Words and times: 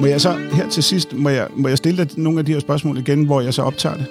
Må 0.00 0.06
jeg 0.06 0.20
så 0.20 0.32
her 0.52 0.68
til 0.68 0.82
sidst, 0.82 1.16
må 1.16 1.28
jeg, 1.28 1.48
må 1.56 1.68
jeg 1.68 1.78
stille 1.78 2.04
dig 2.04 2.18
nogle 2.18 2.38
af 2.38 2.44
de 2.44 2.52
her 2.52 2.60
spørgsmål 2.60 2.98
igen, 2.98 3.26
hvor 3.26 3.40
jeg 3.40 3.54
så 3.54 3.62
optager 3.62 3.96
det 3.96 4.06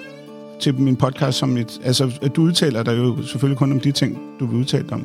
til 0.60 0.74
min 0.74 0.96
podcast 0.96 1.38
som 1.38 1.56
et... 1.56 1.80
Altså, 1.84 2.18
at 2.22 2.36
du 2.36 2.42
udtaler 2.42 2.82
dig 2.82 2.98
jo 2.98 3.22
selvfølgelig 3.22 3.58
kun 3.58 3.72
om 3.72 3.80
de 3.80 3.92
ting, 3.92 4.18
du 4.40 4.46
vil 4.46 4.58
udtale 4.58 4.84
dig 4.88 4.92
om. 4.92 5.04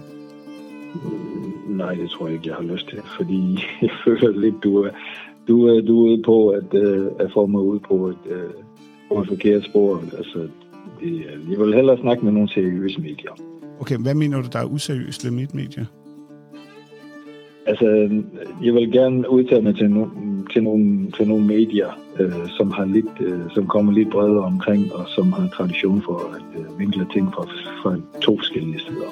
Nej, 1.67 1.93
det 1.93 2.09
tror 2.09 2.27
jeg 2.27 2.35
ikke, 2.35 2.47
jeg 2.47 2.55
har 2.55 2.63
lyst 2.63 2.89
til, 2.89 2.99
fordi 3.17 3.60
jeg 3.81 3.90
føler 4.06 4.40
lidt, 4.40 4.56
du 4.63 4.78
er, 4.78 4.90
du 5.47 5.67
er, 5.67 5.81
du 5.81 6.06
er 6.06 6.12
ude 6.12 6.21
på 6.26 6.49
at, 6.49 6.74
uh, 6.74 7.06
at 7.20 7.31
få 7.33 7.46
mig 7.46 7.62
ud 7.62 7.79
på 7.79 8.08
et, 8.08 8.17
uh, 8.26 8.63
på 9.10 9.22
et 9.22 9.28
forkert 9.28 9.65
spor. 9.65 10.04
Altså, 10.17 10.40
det, 10.99 11.26
jeg 11.52 11.60
vil 11.60 11.74
hellere 11.74 11.97
snakke 12.02 12.26
med 12.26 12.33
nogle 12.33 12.49
seriøse 12.49 13.02
medier. 13.02 13.31
Okay, 13.79 13.97
hvad 13.97 14.15
mener 14.15 14.42
du, 14.42 14.47
der 14.54 14.60
er 14.60 14.65
useriøst 14.65 15.26
ved 15.26 15.31
mit 15.31 15.56
medie? 15.56 15.88
Altså, 17.67 17.85
jeg 18.63 18.73
vil 18.73 18.91
gerne 18.91 19.29
udtale 19.29 19.61
mig 19.61 19.75
til, 19.75 19.91
no, 19.91 20.05
til, 20.53 20.63
nogle, 20.63 21.11
til 21.11 21.27
nogle 21.27 21.45
medier, 21.45 21.99
øh, 22.19 22.49
som, 22.57 22.71
har 22.71 22.85
lidt, 22.85 23.05
øh, 23.19 23.39
som 23.53 23.67
kommer 23.67 23.93
lidt 23.93 24.11
bredere 24.11 24.43
omkring, 24.43 24.93
og 24.93 25.05
som 25.07 25.33
har 25.33 25.47
tradition 25.47 26.01
for 26.01 26.35
at 26.35 26.59
øh, 26.59 26.79
vinkle 26.79 27.07
ting 27.13 27.33
fra, 27.33 27.43
fra 27.83 27.97
to 28.21 28.37
forskellige 28.37 28.79
steder. 28.79 29.09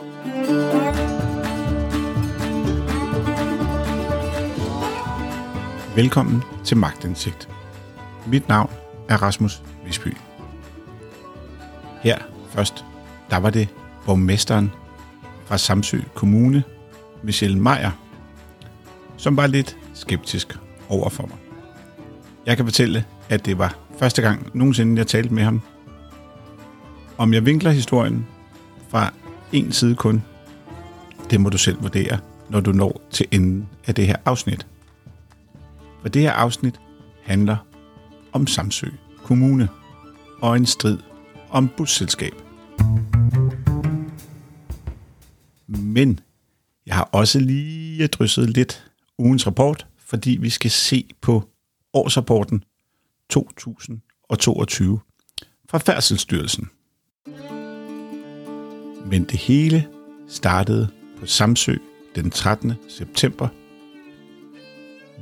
Velkommen 5.95 6.41
til 6.63 6.77
Magtindsigt. 6.77 7.49
Mit 8.31 8.49
navn 8.49 8.69
er 9.09 9.17
Rasmus 9.17 9.63
Visby. 9.85 10.17
Her 12.03 12.17
først, 12.49 12.85
der 13.29 13.37
var 13.37 13.49
det 13.49 13.67
borgmesteren 14.05 14.71
fra 15.45 15.57
Samsø 15.57 15.97
Kommune, 16.13 16.63
Michelle 17.23 17.59
Meier, 17.59 18.02
som 19.23 19.37
var 19.37 19.47
lidt 19.47 19.77
skeptisk 19.93 20.57
over 20.89 21.09
for 21.09 21.25
mig. 21.27 21.37
Jeg 22.45 22.57
kan 22.57 22.65
fortælle, 22.65 23.05
at 23.29 23.45
det 23.45 23.57
var 23.57 23.77
første 23.99 24.21
gang 24.21 24.49
nogensinde, 24.53 24.97
jeg 24.97 25.07
talte 25.07 25.33
med 25.33 25.43
ham. 25.43 25.61
Om 27.17 27.33
jeg 27.33 27.45
vinkler 27.45 27.71
historien 27.71 28.25
fra 28.89 29.13
en 29.51 29.71
side 29.71 29.95
kun, 29.95 30.23
det 31.29 31.41
må 31.41 31.49
du 31.49 31.57
selv 31.57 31.81
vurdere, 31.81 32.19
når 32.49 32.59
du 32.59 32.71
når 32.71 33.01
til 33.11 33.25
enden 33.31 33.67
af 33.87 33.95
det 33.95 34.07
her 34.07 34.15
afsnit. 34.25 34.67
For 36.01 36.09
det 36.09 36.21
her 36.21 36.31
afsnit 36.31 36.79
handler 37.23 37.57
om 38.31 38.47
Samsø 38.47 38.87
Kommune 39.23 39.69
og 40.41 40.55
en 40.55 40.65
strid 40.65 40.97
om 41.49 41.69
busselskab. 41.77 42.33
Men 45.67 46.19
jeg 46.85 46.95
har 46.95 47.09
også 47.11 47.39
lige 47.39 48.07
drysset 48.07 48.49
lidt 48.49 48.92
ugens 49.17 49.47
rapport, 49.47 49.87
fordi 49.97 50.37
vi 50.41 50.49
skal 50.49 50.71
se 50.71 51.09
på 51.21 51.49
årsrapporten 51.93 52.63
2022 53.29 54.99
fra 55.69 55.77
Færdselsstyrelsen. 55.77 56.69
Men 59.05 59.23
det 59.23 59.39
hele 59.39 59.87
startede 60.27 60.89
på 61.19 61.25
Samsø 61.25 61.75
den 62.15 62.31
13. 62.31 62.73
september, 62.89 63.47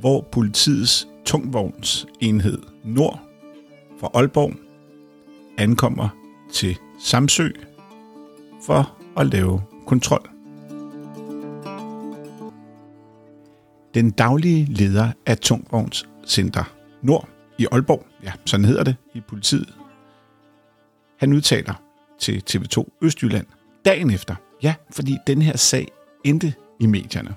hvor 0.00 0.28
politiets 0.32 1.08
tungvognsenhed 1.24 2.62
Nord 2.84 3.20
for 4.00 4.10
Aalborg 4.14 4.52
ankommer 5.58 6.08
til 6.52 6.78
Samsø 7.00 7.48
for 8.66 8.98
at 9.16 9.26
lave 9.26 9.62
kontrol. 9.86 10.31
Den 13.94 14.10
daglige 14.10 14.64
leder 14.64 15.12
af 15.26 15.38
Tungvognscenter 15.38 16.64
Nord 17.02 17.28
i 17.58 17.66
Aalborg, 17.72 18.06
ja, 18.24 18.32
sådan 18.44 18.64
hedder 18.64 18.84
det 18.84 18.96
i 19.14 19.20
politiet, 19.20 19.74
han 21.18 21.32
udtaler 21.32 21.74
til 22.18 22.42
TV2 22.50 22.98
Østjylland 23.02 23.46
dagen 23.84 24.10
efter, 24.10 24.34
ja, 24.62 24.74
fordi 24.90 25.18
den 25.26 25.42
her 25.42 25.56
sag 25.56 25.88
endte 26.24 26.54
i 26.80 26.86
medierne. 26.86 27.34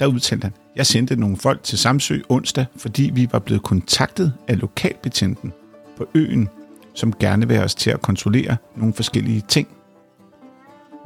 Der 0.00 0.06
udtalte 0.06 0.44
han, 0.44 0.52
jeg 0.76 0.86
sendte 0.86 1.16
nogle 1.16 1.36
folk 1.36 1.62
til 1.62 1.78
Samsø 1.78 2.20
onsdag, 2.28 2.66
fordi 2.76 3.10
vi 3.14 3.28
var 3.32 3.38
blevet 3.38 3.62
kontaktet 3.62 4.32
af 4.48 4.60
lokalbetjenten 4.60 5.52
på 5.96 6.06
øen, 6.14 6.48
som 6.94 7.12
gerne 7.12 7.48
vil 7.48 7.56
have 7.56 7.64
os 7.64 7.74
til 7.74 7.90
at 7.90 8.02
kontrollere 8.02 8.56
nogle 8.76 8.94
forskellige 8.94 9.42
ting. 9.48 9.68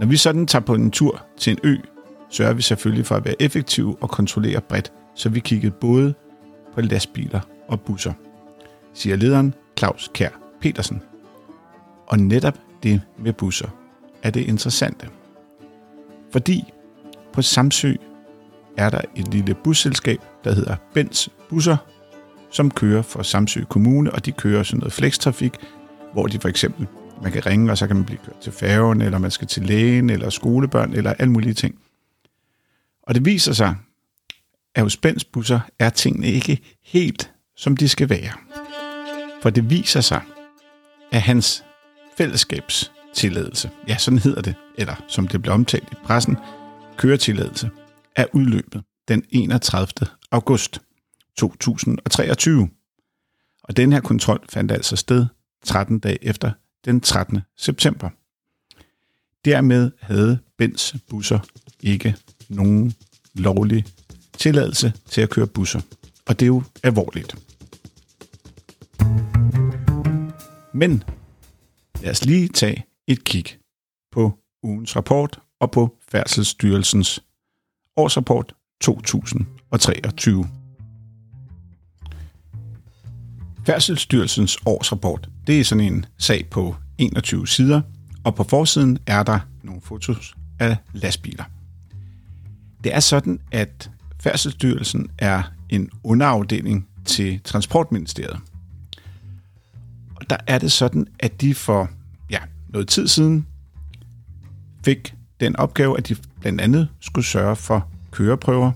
Når 0.01 0.07
vi 0.07 0.17
sådan 0.17 0.47
tager 0.47 0.65
på 0.65 0.75
en 0.75 0.91
tur 0.91 1.27
til 1.39 1.51
en 1.51 1.59
ø, 1.63 1.77
sørger 2.35 2.53
vi 2.53 2.63
selvfølgelig 2.63 3.07
for 3.07 3.15
at 3.15 3.25
være 3.25 3.43
effektive 3.43 3.97
og 4.01 4.11
kontrollere 4.11 4.61
bredt, 4.61 4.93
så 5.15 5.29
vi 5.29 5.41
kiggede 5.41 5.75
både 5.81 6.15
på 6.75 6.81
lastbiler 6.81 7.41
og 7.69 7.81
busser, 7.81 8.13
siger 8.95 9.17
lederen 9.17 9.55
Claus 9.79 10.11
Kær 10.15 10.29
Petersen. 10.61 11.03
Og 12.07 12.19
netop 12.19 12.59
det 12.83 13.01
med 13.19 13.33
busser 13.33 13.69
er 14.23 14.31
det 14.31 14.41
interessante. 14.41 15.09
Fordi 16.33 16.73
på 17.33 17.43
Samsø 17.43 17.95
er 18.77 18.91
der 18.91 19.01
et 19.17 19.29
lille 19.29 19.55
busselskab, 19.55 20.19
der 20.45 20.55
hedder 20.55 20.77
Bens 20.95 21.29
Busser, 21.49 21.77
som 22.51 22.71
kører 22.71 23.03
for 23.03 23.23
Samsø 23.23 23.65
Kommune, 23.65 24.13
og 24.13 24.27
de 24.27 24.33
kører 24.33 24.63
sådan 24.63 24.79
noget 24.79 24.93
flekstrafik, 24.93 25.55
hvor 26.13 26.27
de 26.27 26.39
for 26.41 26.49
eksempel, 26.49 26.87
man 27.23 27.33
kan 27.33 27.47
ringe, 27.47 27.71
og 27.71 27.79
så 27.79 27.87
kan 27.87 27.97
man 27.97 28.05
blive 28.05 28.19
kørt 28.25 28.39
til 28.41 28.53
færgen, 28.53 29.01
eller 29.01 29.19
man 29.19 29.31
skal 29.31 29.49
til 29.49 29.63
lægen, 29.63 30.11
eller 30.11 30.31
skolebørn, 30.31 30.93
eller 30.93 31.13
alle 31.13 31.33
mulige 31.33 31.55
ting. 31.55 31.75
Og 33.07 33.15
det 33.15 33.25
viser 33.25 33.53
sig, 33.53 33.77
at 34.75 34.83
hos 34.83 34.97
Bens 34.97 35.25
Busser 35.25 35.61
er 35.79 35.91
tingene 35.91 36.27
ikke 36.27 36.77
helt, 36.83 37.33
som 37.57 37.77
de 37.77 37.89
skal 37.89 38.09
være. 38.09 38.33
For 39.43 39.51
det 39.51 39.71
viser 39.71 40.01
sig, 40.01 40.23
at 41.13 41.23
hans 41.23 41.65
fællesskabstilladelse, 42.17 43.71
ja, 43.89 43.99
sådan 43.99 44.19
hedder 44.19 44.43
det, 44.43 44.55
eller 44.79 45.05
som 45.09 45.29
det 45.29 45.43
blev 45.43 45.55
omtalt 45.55 45.89
i 45.93 45.97
pressen, 46.05 46.37
køretilladelse, 46.97 47.71
er 48.17 48.27
udløbet 48.33 48.83
den 49.09 49.25
31. 49.31 49.87
august 50.31 50.83
2023. 51.37 52.69
Og 53.63 53.77
den 53.77 53.93
her 53.93 54.01
kontrol 54.01 54.45
fandt 54.49 54.73
altså 54.73 54.97
sted 54.97 55.27
13 55.65 55.99
dage 55.99 56.25
efter 56.25 56.53
den 56.85 57.01
13. 57.01 57.41
september. 57.57 58.11
Dermed 59.45 59.91
havde 60.01 60.39
Bens 60.59 60.97
busser 61.11 61.39
ikke 61.81 62.17
nogen 62.49 62.95
lovlig 63.35 63.85
tilladelse 64.39 64.93
til 65.09 65.21
at 65.21 65.31
køre 65.31 65.47
busser. 65.47 65.81
Og 66.27 66.41
det 66.41 66.47
er 66.47 66.47
jo 66.47 66.63
alvorligt. 66.83 67.37
Men 70.75 71.03
lad 72.03 72.11
os 72.11 72.25
lige 72.25 72.49
tage 72.49 72.85
et 73.07 73.25
kig 73.25 73.45
på 74.13 74.39
ugens 74.63 74.97
rapport 74.97 75.41
og 75.61 75.71
på 75.71 75.97
Færdselsstyrelsens 76.09 77.21
årsrapport 77.97 78.55
2023. 78.81 80.47
Færdselsstyrelsens 83.67 84.59
årsrapport, 84.67 85.29
det 85.47 85.61
er 85.61 85.65
sådan 85.65 85.85
en 85.85 86.07
sag 86.19 86.47
på 86.51 86.77
21 86.99 87.49
sider, 87.49 87.83
og 88.25 88.35
på 88.35 88.45
forsiden 88.45 88.99
er 89.07 89.23
der 89.23 89.39
nogle 89.63 89.81
fotos 89.81 90.35
af 90.61 90.77
lastbiler. 90.93 91.54
Det 92.85 92.95
er 92.95 93.01
sådan, 93.01 93.41
at 93.53 93.91
Færdselsstyrelsen 94.21 95.11
er 95.19 95.43
en 95.69 95.91
underafdeling 96.03 96.89
til 97.05 97.41
Transportministeriet. 97.45 98.41
Og 100.15 100.31
der 100.31 100.37
er 100.47 100.59
det 100.59 100.73
sådan, 100.73 101.07
at 101.19 101.41
de 101.41 101.55
for 101.55 101.91
ja, 102.31 102.39
noget 102.69 102.89
tid 102.89 103.09
siden 103.09 103.47
fik 104.85 105.15
den 105.41 105.57
opgave, 105.57 105.99
at 105.99 106.09
de 106.09 106.17
blandt 106.41 106.61
andet 106.61 106.89
skulle 107.01 107.25
sørge 107.25 107.57
for 107.57 107.89
køreprøver 108.11 108.73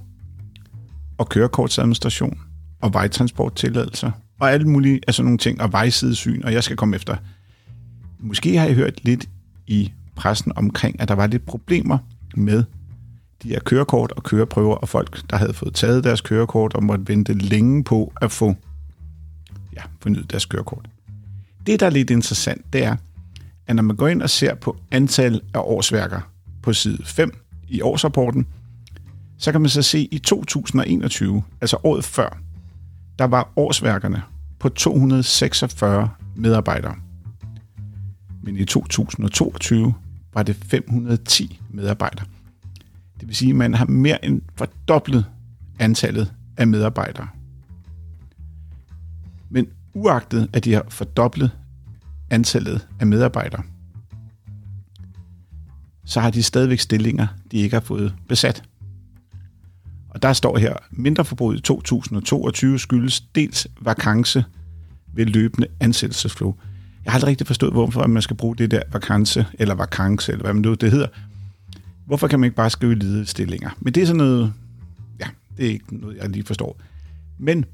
og 1.18 1.28
kørekortsadministration 1.28 2.40
og 2.80 2.94
vejtransporttilladelser 2.94 4.10
og 4.40 4.52
alle 4.52 4.68
mulige 4.68 5.00
af 5.06 5.14
sådan 5.14 5.24
nogle 5.24 5.38
ting, 5.38 5.60
og 5.60 5.72
vejsidesyn, 5.72 6.42
og 6.44 6.52
jeg 6.52 6.64
skal 6.64 6.76
komme 6.76 6.96
efter. 6.96 7.16
Måske 8.18 8.58
har 8.58 8.66
jeg 8.66 8.74
hørt 8.74 9.04
lidt 9.04 9.28
i 9.66 9.92
pressen 10.16 10.52
omkring, 10.56 11.00
at 11.00 11.08
der 11.08 11.14
var 11.14 11.26
lidt 11.26 11.46
problemer 11.46 11.98
med 12.34 12.64
de 13.42 13.48
her 13.48 13.60
kørekort 13.60 14.12
og 14.12 14.22
køreprøver, 14.22 14.74
og 14.74 14.88
folk, 14.88 15.30
der 15.30 15.36
havde 15.36 15.54
fået 15.54 15.74
taget 15.74 16.04
deres 16.04 16.20
kørekort 16.20 16.74
og 16.74 16.84
måtte 16.84 17.08
vente 17.08 17.34
længe 17.34 17.84
på 17.84 18.12
at 18.20 18.32
få 18.32 18.54
ja, 19.76 19.82
fornyet 20.00 20.30
deres 20.30 20.46
kørekort. 20.46 20.88
Det, 21.66 21.80
der 21.80 21.86
er 21.86 21.90
lidt 21.90 22.10
interessant, 22.10 22.72
det 22.72 22.84
er, 22.84 22.96
at 23.66 23.76
når 23.76 23.82
man 23.82 23.96
går 23.96 24.08
ind 24.08 24.22
og 24.22 24.30
ser 24.30 24.54
på 24.54 24.76
antal 24.90 25.40
af 25.54 25.60
årsværker 25.60 26.20
på 26.62 26.72
side 26.72 27.04
5 27.04 27.38
i 27.68 27.80
årsrapporten, 27.80 28.46
så 29.38 29.52
kan 29.52 29.60
man 29.60 29.70
så 29.70 29.82
se, 29.82 29.98
at 29.98 30.16
i 30.16 30.18
2021, 30.18 31.42
altså 31.60 31.76
året 31.84 32.04
før, 32.04 32.38
der 33.18 33.24
var 33.24 33.52
årsværkerne 33.56 34.22
på 34.58 34.68
246 34.68 36.10
medarbejdere. 36.36 36.94
Men 38.42 38.56
i 38.56 38.64
2022 38.64 39.94
var 40.34 40.42
det 40.42 40.56
510 40.56 41.60
medarbejdere. 41.70 42.26
Det 43.20 43.28
vil 43.28 43.36
sige, 43.36 43.50
at 43.50 43.56
man 43.56 43.74
har 43.74 43.86
mere 43.86 44.24
end 44.24 44.42
fordoblet 44.56 45.26
antallet 45.78 46.32
af 46.56 46.66
medarbejdere. 46.66 47.28
Men 49.50 49.68
uagtet 49.94 50.48
at 50.52 50.64
de 50.64 50.72
har 50.72 50.84
fordoblet 50.88 51.50
antallet 52.30 52.88
af 53.00 53.06
medarbejdere, 53.06 53.62
så 56.04 56.20
har 56.20 56.30
de 56.30 56.42
stadigvæk 56.42 56.80
stillinger, 56.80 57.26
de 57.52 57.56
ikke 57.56 57.76
har 57.76 57.80
fået 57.80 58.14
besat. 58.28 58.62
Og 60.08 60.22
der 60.22 60.32
står 60.32 60.58
her, 60.58 60.74
mindre 60.90 61.24
forbrug 61.24 61.54
i 61.54 61.60
2022 61.60 62.78
skyldes 62.78 63.20
dels 63.20 63.66
vakance 63.80 64.44
ved 65.14 65.26
løbende 65.26 65.66
ansættelsesflow. 65.80 66.54
Jeg 67.04 67.12
har 67.12 67.16
aldrig 67.16 67.28
rigtig 67.28 67.46
forstået, 67.46 67.72
hvorfor 67.72 68.06
man 68.06 68.22
skal 68.22 68.36
bruge 68.36 68.56
det 68.56 68.70
der 68.70 68.82
vakance, 68.92 69.46
eller 69.54 69.74
vakance, 69.74 70.32
eller 70.32 70.44
hvad 70.44 70.52
man 70.52 70.62
nu 70.62 70.74
det 70.74 70.90
hedder. 70.90 71.08
Hvorfor 72.08 72.28
kan 72.28 72.40
man 72.40 72.46
ikke 72.46 72.56
bare 72.56 72.70
skrive 72.70 72.94
ledige 72.94 73.26
stillinger? 73.26 73.70
Men 73.80 73.92
det 73.92 74.02
er 74.02 74.06
sådan 74.06 74.18
noget, 74.18 74.52
ja, 75.20 75.26
det 75.56 75.66
er 75.66 75.70
ikke 75.70 75.96
noget, 75.96 76.16
jeg 76.16 76.28
lige 76.28 76.44
forstår. 76.44 76.80
Men 77.38 77.64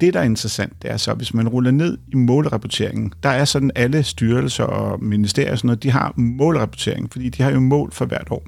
det, 0.00 0.14
der 0.14 0.20
er 0.20 0.24
interessant, 0.24 0.82
det 0.82 0.90
er 0.90 0.96
så, 0.96 1.14
hvis 1.14 1.34
man 1.34 1.48
ruller 1.48 1.70
ned 1.70 1.98
i 2.08 2.16
målrapporteringen, 2.16 3.12
der 3.22 3.28
er 3.28 3.44
sådan 3.44 3.70
alle 3.74 4.02
styrelser 4.02 4.64
og 4.64 5.04
ministerier 5.04 5.52
og 5.52 5.58
sådan 5.58 5.66
noget, 5.66 5.82
de 5.82 5.90
har 5.90 6.14
målrapportering, 6.16 7.12
fordi 7.12 7.28
de 7.28 7.42
har 7.42 7.50
jo 7.50 7.60
mål 7.60 7.92
for 7.92 8.04
hvert 8.04 8.28
år. 8.30 8.46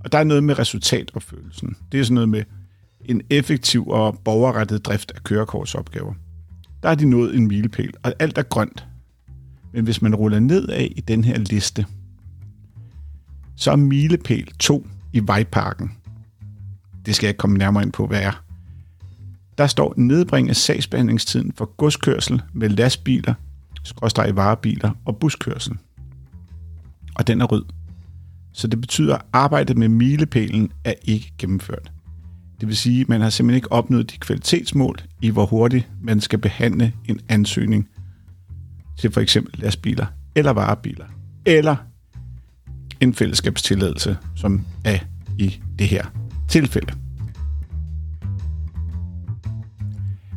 Og 0.00 0.12
der 0.12 0.18
er 0.18 0.24
noget 0.24 0.44
med 0.44 0.58
resultatopfølelsen. 0.58 1.76
Det 1.92 2.00
er 2.00 2.04
sådan 2.04 2.14
noget 2.14 2.28
med 2.28 2.42
en 3.04 3.22
effektiv 3.30 3.88
og 3.88 4.18
borgerrettet 4.24 4.84
drift 4.84 5.12
af 5.16 5.24
kørekortsopgaver. 5.24 6.14
Der 6.82 6.88
er 6.88 6.94
de 6.94 7.10
nået 7.10 7.36
en 7.36 7.48
milepæl, 7.48 7.94
og 8.02 8.14
alt 8.18 8.38
er 8.38 8.42
grønt. 8.42 8.86
Men 9.72 9.84
hvis 9.84 10.02
man 10.02 10.14
ruller 10.14 10.40
ned 10.40 10.68
af 10.68 10.92
i 10.96 11.00
den 11.00 11.24
her 11.24 11.38
liste, 11.38 11.86
så 13.56 13.72
er 13.72 13.76
milepæl 13.76 14.52
2 14.58 14.86
i 15.12 15.20
vejparken. 15.26 15.92
Det 17.06 17.14
skal 17.14 17.26
jeg 17.26 17.30
ikke 17.30 17.38
komme 17.38 17.58
nærmere 17.58 17.82
ind 17.82 17.92
på, 17.92 18.06
hvad 18.06 18.22
er. 18.22 18.44
Der 19.58 19.66
står 19.66 19.94
nedbringe 19.96 20.54
sagsbehandlingstiden 20.54 21.52
for 21.52 21.64
godskørsel 21.64 22.42
med 22.52 22.68
lastbiler, 22.68 23.34
skråstrej 23.82 24.30
varebiler 24.30 24.90
og 25.04 25.16
buskørsel. 25.16 25.76
Og 27.14 27.26
den 27.26 27.40
er 27.40 27.44
rød. 27.44 27.64
Så 28.52 28.66
det 28.66 28.80
betyder, 28.80 29.14
at 29.14 29.22
arbejdet 29.32 29.78
med 29.78 29.88
milepælen 29.88 30.72
er 30.84 30.94
ikke 31.02 31.32
gennemført. 31.38 31.92
Det 32.60 32.68
vil 32.68 32.76
sige, 32.76 33.00
at 33.00 33.08
man 33.08 33.20
har 33.20 33.30
simpelthen 33.30 33.56
ikke 33.56 33.72
opnået 33.72 34.10
de 34.10 34.18
kvalitetsmål 34.18 34.98
i, 35.22 35.30
hvor 35.30 35.46
hurtigt 35.46 35.88
man 36.02 36.20
skal 36.20 36.38
behandle 36.38 36.92
en 37.04 37.20
ansøgning 37.28 37.88
til 38.98 39.10
for 39.12 39.20
eksempel 39.20 39.60
lastbiler 39.60 40.06
eller 40.34 40.50
varebiler, 40.50 41.06
eller 41.46 41.76
en 43.00 43.14
fællesskabstilladelse, 43.14 44.16
som 44.36 44.64
er 44.84 44.98
i 45.38 45.60
det 45.78 45.88
her 45.88 46.04
tilfælde. 46.48 46.92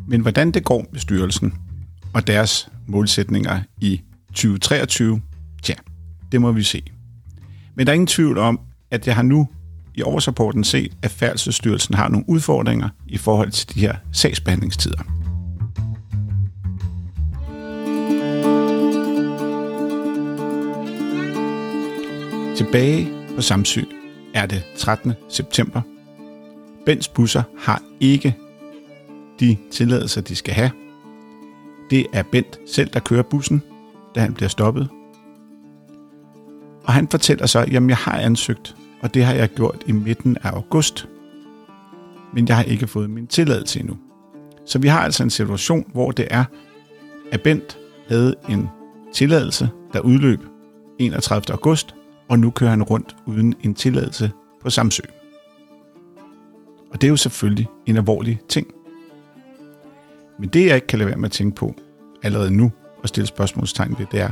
Men 0.08 0.22
hvordan 0.22 0.52
det 0.52 0.64
går 0.64 0.86
med 0.92 1.00
styrelsen 1.00 1.54
og 2.14 2.28
deres 2.28 2.70
målsætninger 2.88 3.62
i 3.82 4.02
2023, 4.28 5.22
tja, 5.64 5.74
det 6.32 6.42
må 6.42 6.52
vi 6.52 6.64
se. 6.64 6.84
Men 7.76 7.88
der 7.88 7.92
er 7.92 7.94
ingen 7.94 8.08
tvivl 8.08 8.38
om, 8.38 8.60
at 8.92 9.08
jeg 9.08 9.16
har 9.16 9.24
nu 9.24 9.48
i 9.96 10.02
årsrapporten 10.02 10.64
set, 10.64 10.98
at 11.02 11.12
Færdselsstyrelsen 11.12 11.96
har 11.96 12.10
nogle 12.10 12.30
udfordringer 12.30 12.90
i 13.08 13.18
forhold 13.18 13.52
til 13.52 13.76
de 13.76 13.80
her 13.80 13.96
sagsbehandlingstider. 14.12 15.17
Tilbage 22.58 23.10
på 23.36 23.42
Samsø 23.42 23.82
er 24.34 24.46
det 24.46 24.64
13. 24.78 25.14
september. 25.30 25.82
Bens 26.86 27.08
busser 27.08 27.44
har 27.58 27.82
ikke 28.00 28.36
de 29.40 29.58
tilladelser, 29.72 30.22
de 30.22 30.36
skal 30.36 30.54
have. 30.54 30.72
Det 31.90 32.06
er 32.14 32.24
Bent 32.24 32.60
selv, 32.66 32.90
der 32.90 33.00
kører 33.00 33.24
bussen, 33.24 33.64
da 34.16 34.20
han 34.20 34.34
bliver 34.34 34.50
stoppet. 34.50 34.90
Og 36.84 36.94
han 36.94 37.08
fortæller 37.08 37.46
så, 37.46 37.60
at 37.60 37.74
jeg 37.74 37.98
har 37.98 38.20
ansøgt, 38.20 38.76
og 39.02 39.14
det 39.14 39.26
har 39.26 39.34
jeg 39.34 39.50
gjort 39.50 39.84
i 39.88 39.92
midten 39.92 40.38
af 40.44 40.50
august. 40.50 41.08
Men 42.34 42.48
jeg 42.48 42.56
har 42.56 42.64
ikke 42.64 42.88
fået 42.88 43.10
min 43.10 43.28
tilladelse 43.28 43.80
endnu. 43.80 43.98
Så 44.66 44.80
vi 44.80 44.88
har 44.88 45.00
altså 45.00 45.24
en 45.24 45.30
situation, 45.30 45.86
hvor 45.94 46.12
det 46.12 46.28
er, 46.32 46.44
at 47.32 47.42
Bent 47.42 47.78
havde 48.08 48.36
en 48.50 48.70
tilladelse, 49.14 49.70
der 49.94 50.00
udløb 50.00 50.40
31. 51.00 51.44
august, 51.52 51.97
og 52.30 52.40
nu 52.40 52.50
kører 52.50 52.70
han 52.70 52.84
rundt 52.84 53.16
uden 53.26 53.56
en 53.62 53.74
tilladelse 53.74 54.32
på 54.62 54.70
Samsø. 54.70 55.04
Og 56.92 57.02
det 57.02 57.08
er 57.08 57.10
jo 57.10 57.18
selvfølgelig 57.18 57.68
en 57.86 57.98
alvorlig 57.98 58.40
ting. 58.50 58.68
Men 60.40 60.50
det, 60.50 60.66
jeg 60.66 60.76
ikke 60.76 60.88
kan 60.88 61.00
lade 61.00 61.10
være 61.10 61.18
med 61.18 61.26
at 61.26 61.32
tænke 61.32 61.56
på 61.56 61.76
allerede 62.24 62.52
nu 62.52 62.72
og 63.04 63.08
stille 63.08 63.28
spørgsmålstegn 63.28 63.96
ved, 64.00 64.06
det 64.12 64.20
er, 64.20 64.30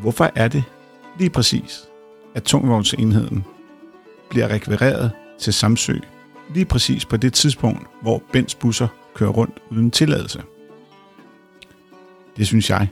hvorfor 0.00 0.30
er 0.34 0.48
det 0.48 0.64
lige 1.18 1.30
præcis, 1.30 1.84
at 2.34 2.42
tungvognsenheden 2.42 3.44
bliver 4.30 4.48
rekvireret 4.48 5.10
til 5.38 5.52
Samsø 5.52 5.98
lige 6.54 6.64
præcis 6.64 7.04
på 7.04 7.16
det 7.16 7.32
tidspunkt, 7.32 7.86
hvor 8.02 8.22
Bens 8.32 8.54
busser 8.54 8.88
kører 9.14 9.30
rundt 9.30 9.62
uden 9.70 9.90
tilladelse? 9.90 10.42
Det 12.36 12.46
synes 12.46 12.70
jeg 12.70 12.88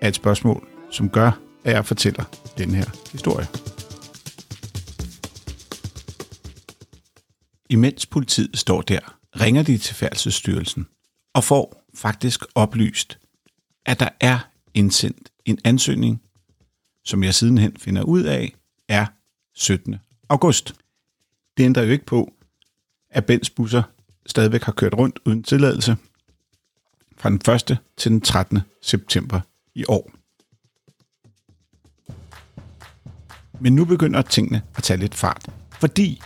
er 0.00 0.08
et 0.08 0.14
spørgsmål, 0.14 0.68
som 0.90 1.08
gør, 1.08 1.41
at 1.64 1.72
jeg 1.72 1.86
fortæller 1.86 2.24
den 2.58 2.70
her 2.70 2.84
historie. 3.12 3.46
Imens 7.70 8.06
politiet 8.06 8.58
står 8.58 8.82
der, 8.82 9.18
ringer 9.40 9.62
de 9.62 9.78
til 9.78 9.94
Færdselsstyrelsen 9.94 10.86
og 11.34 11.44
får 11.44 11.84
faktisk 11.94 12.40
oplyst, 12.54 13.18
at 13.86 14.00
der 14.00 14.08
er 14.20 14.38
indsendt 14.74 15.32
en 15.44 15.58
ansøgning, 15.64 16.22
som 17.04 17.22
jeg 17.22 17.34
sidenhen 17.34 17.76
finder 17.76 18.02
ud 18.02 18.22
af, 18.22 18.54
er 18.88 19.06
17. 19.54 19.96
august. 20.28 20.74
Det 21.56 21.64
ændrer 21.64 21.82
jo 21.82 21.90
ikke 21.90 22.06
på, 22.06 22.32
at 23.10 23.26
Bens 23.26 23.50
busser 23.50 23.82
stadigvæk 24.26 24.62
har 24.62 24.72
kørt 24.72 24.94
rundt 24.94 25.18
uden 25.26 25.42
tilladelse 25.42 25.96
fra 27.16 27.30
den 27.30 27.54
1. 27.72 27.78
til 27.96 28.10
den 28.10 28.20
13. 28.20 28.60
september 28.82 29.40
i 29.74 29.84
år. 29.88 30.21
Men 33.62 33.74
nu 33.74 33.84
begynder 33.84 34.22
tingene 34.22 34.62
at 34.76 34.82
tage 34.82 35.00
lidt 35.00 35.14
fart, 35.14 35.46
fordi 35.80 36.22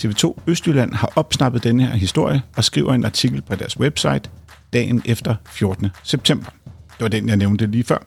TV2 0.00 0.38
Østjylland 0.46 0.94
har 0.94 1.12
opsnappet 1.16 1.64
denne 1.64 1.86
her 1.86 1.94
historie 1.94 2.42
og 2.56 2.64
skriver 2.64 2.94
en 2.94 3.04
artikel 3.04 3.42
på 3.42 3.54
deres 3.54 3.80
website 3.80 4.30
dagen 4.72 5.02
efter 5.04 5.34
14. 5.46 5.86
september. 6.02 6.50
Det 6.64 7.00
var 7.00 7.08
den, 7.08 7.28
jeg 7.28 7.36
nævnte 7.36 7.66
lige 7.66 7.84
før. 7.84 7.98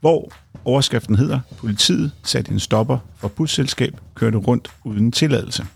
Hvor 0.00 0.32
overskriften 0.64 1.16
hedder, 1.16 1.40
politiet 1.58 2.12
satte 2.22 2.52
en 2.52 2.60
stopper 2.60 2.98
for 3.16 3.28
busselskab 3.28 3.96
kørte 4.14 4.38
rundt 4.38 4.70
uden 4.84 5.12
tilladelse. 5.12 5.66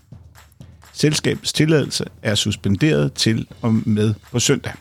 Selskabets 0.93 1.53
tilladelse 1.53 2.05
er 2.21 2.35
suspenderet 2.35 3.13
til 3.13 3.47
og 3.61 3.73
med 3.73 4.13
på 4.31 4.39
søndag. 4.39 4.73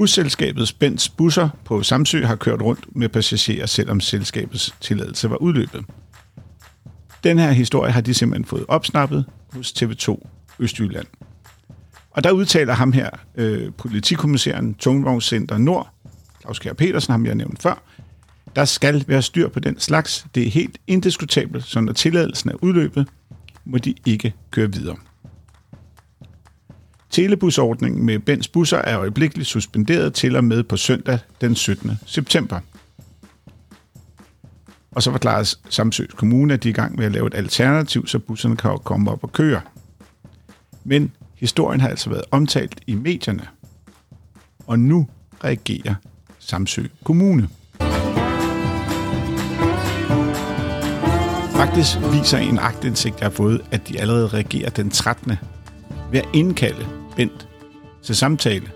Busselskabet 0.00 0.68
Spænds 0.68 1.08
busser 1.08 1.48
på 1.64 1.82
Samsø 1.82 2.24
har 2.24 2.36
kørt 2.36 2.62
rundt 2.62 2.96
med 2.96 3.08
passagerer, 3.08 3.66
selvom 3.66 4.00
selskabets 4.00 4.74
tilladelse 4.80 5.30
var 5.30 5.36
udløbet. 5.36 5.84
Den 7.24 7.38
her 7.38 7.52
historie 7.52 7.92
har 7.92 8.00
de 8.00 8.14
simpelthen 8.14 8.44
fået 8.44 8.64
opsnappet 8.68 9.24
hos 9.52 9.72
TV2 9.72 10.28
Østjylland. 10.58 11.06
Og 12.10 12.24
der 12.24 12.30
udtaler 12.30 12.74
ham 12.74 12.92
her, 12.92 13.10
øh, 13.34 13.72
politikommissæren 13.72 14.74
Tungvognscenter 14.74 15.58
Nord, 15.58 15.88
Claus 16.40 16.58
Kjær 16.58 16.72
Petersen, 16.72 17.12
ham 17.12 17.26
jeg 17.26 17.34
nævnt 17.34 17.62
før, 17.62 17.82
der 18.56 18.64
skal 18.64 19.04
være 19.06 19.22
styr 19.22 19.48
på 19.48 19.60
den 19.60 19.80
slags. 19.80 20.26
Det 20.34 20.46
er 20.46 20.50
helt 20.50 20.78
indiskutabelt, 20.86 21.64
så 21.64 21.80
når 21.80 21.92
tilladelsen 21.92 22.50
er 22.50 22.54
udløbet, 22.62 23.08
må 23.64 23.78
de 23.78 23.94
ikke 24.06 24.34
køre 24.50 24.72
videre. 24.72 24.96
Telebusordningen 27.10 28.06
med 28.06 28.18
Bens 28.18 28.48
busser 28.48 28.78
er 28.78 28.98
øjeblikkeligt 28.98 29.48
suspenderet 29.48 30.14
til 30.14 30.36
og 30.36 30.44
med 30.44 30.62
på 30.62 30.76
søndag 30.76 31.18
den 31.40 31.54
17. 31.54 31.90
september. 32.06 32.60
Og 34.90 35.02
så 35.02 35.10
forklares 35.10 35.60
Samsø 35.68 36.06
Kommune, 36.16 36.54
at 36.54 36.62
de 36.62 36.68
er 36.68 36.70
i 36.70 36.74
gang 36.74 36.96
med 36.96 37.06
at 37.06 37.12
lave 37.12 37.26
et 37.26 37.34
alternativ, 37.34 38.06
så 38.06 38.18
busserne 38.18 38.56
kan 38.56 38.78
komme 38.84 39.10
op 39.10 39.24
og 39.24 39.32
køre. 39.32 39.60
Men 40.84 41.12
historien 41.34 41.80
har 41.80 41.88
altså 41.88 42.10
været 42.10 42.24
omtalt 42.30 42.80
i 42.86 42.94
medierne. 42.94 43.46
Og 44.66 44.78
nu 44.78 45.08
reagerer 45.44 45.94
Samsø 46.38 46.82
Kommune. 47.04 47.48
Faktisk 51.56 51.96
viser 52.12 52.38
en 52.38 52.58
agtindsigt, 52.58 53.20
jeg 53.20 53.24
har 53.26 53.30
fået, 53.30 53.60
at 53.70 53.88
de 53.88 54.00
allerede 54.00 54.28
reagerer 54.28 54.70
den 54.70 54.90
13. 54.90 55.32
ved 56.12 56.20
at 56.20 56.28
indkalde 56.32 56.99
Bent 57.16 57.48
til 58.02 58.16
samtale 58.16 58.72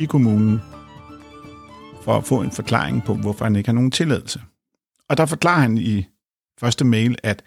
i 0.00 0.04
kommunen 0.04 0.60
for 2.02 2.16
at 2.16 2.24
få 2.24 2.40
en 2.40 2.50
forklaring 2.50 3.04
på, 3.04 3.14
hvorfor 3.14 3.44
han 3.44 3.56
ikke 3.56 3.68
har 3.68 3.74
nogen 3.74 3.90
tilladelse. 3.90 4.42
Og 5.08 5.16
der 5.16 5.26
forklarer 5.26 5.60
han 5.60 5.78
i 5.78 6.06
første 6.60 6.84
mail, 6.84 7.16
at 7.22 7.44